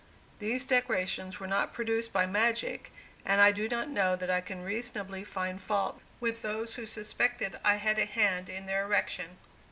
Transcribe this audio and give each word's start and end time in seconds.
These 0.39 0.65
decorations 0.65 1.39
were 1.39 1.45
not 1.45 1.73
produced 1.73 2.11
by 2.11 2.25
magic, 2.25 2.91
and 3.23 3.39
I 3.39 3.51
do 3.51 3.69
not 3.69 3.87
know 3.87 4.15
that 4.15 4.31
I 4.31 4.41
can 4.41 4.63
reasonably 4.63 5.23
find 5.23 5.61
fault 5.61 6.01
with 6.19 6.41
those 6.41 6.73
who 6.73 6.87
suspected 6.87 7.59
I 7.63 7.75
had 7.75 7.99
a 7.99 8.05
hand 8.07 8.49
in 8.49 8.65
their 8.65 8.85
erection. 8.85 9.37